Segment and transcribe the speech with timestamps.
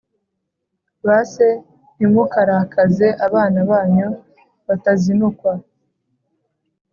[1.05, 1.47] Ba se
[1.95, 4.07] ntimukarakaze abana banyu
[4.67, 5.51] batazinukwa